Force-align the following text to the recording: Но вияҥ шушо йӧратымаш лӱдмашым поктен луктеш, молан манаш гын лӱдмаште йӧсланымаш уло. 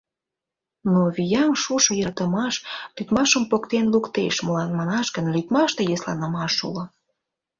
Но 0.91 0.99
вияҥ 1.15 1.49
шушо 1.61 1.91
йӧратымаш 1.97 2.55
лӱдмашым 2.95 3.43
поктен 3.51 3.85
луктеш, 3.93 4.35
молан 4.45 4.71
манаш 4.79 5.07
гын 5.15 5.25
лӱдмаште 5.33 5.81
йӧсланымаш 5.89 6.53
уло. 6.67 6.83